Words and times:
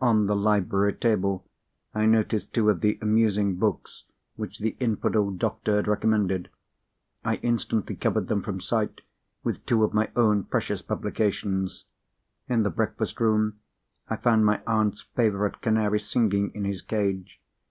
On 0.00 0.24
the 0.26 0.34
library 0.34 0.94
table 0.94 1.46
I 1.94 2.06
noticed 2.06 2.54
two 2.54 2.70
of 2.70 2.80
the 2.80 2.98
"amusing 3.02 3.56
books" 3.56 4.04
which 4.34 4.58
the 4.60 4.74
infidel 4.80 5.30
doctor 5.30 5.76
had 5.76 5.86
recommended. 5.86 6.48
I 7.26 7.34
instantly 7.42 7.94
covered 7.94 8.28
them 8.28 8.42
from 8.42 8.58
sight 8.58 9.02
with 9.44 9.66
two 9.66 9.84
of 9.84 9.92
my 9.92 10.10
own 10.16 10.44
precious 10.44 10.80
publications. 10.80 11.84
In 12.48 12.62
the 12.62 12.70
breakfast 12.70 13.20
room 13.20 13.58
I 14.08 14.16
found 14.16 14.46
my 14.46 14.62
aunt's 14.66 15.02
favourite 15.02 15.60
canary 15.60 16.00
singing 16.00 16.52
in 16.54 16.64
his 16.64 16.80
cage. 16.80 17.42